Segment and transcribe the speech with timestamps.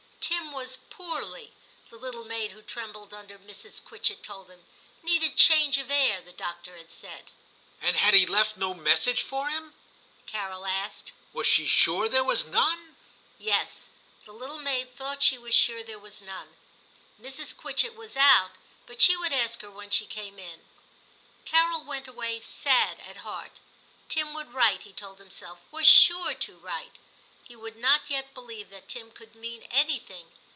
[0.33, 1.53] Tim was * poorly/
[1.89, 3.83] the little maid who trembled under Mrs.
[3.83, 7.95] Quit chett told him, * needed change of air, the doctor had said.* * And
[7.95, 9.73] had he left no message for him .'^'
[10.31, 12.93] Carol asked;* was she sure there was none "i
[13.23, 13.89] * Yes;
[14.25, 16.55] the little maid thought she was sure there was none.
[17.19, 17.55] Mrs.
[17.55, 18.51] Quitchett was out,
[18.85, 20.61] but she would ask her when she came in.
[21.45, 23.59] Carol went away sad at heart.
[24.09, 26.99] Tim would write, he told himself,— was sure to write.
[27.43, 30.27] He would not yet believe that Tim could mean anything.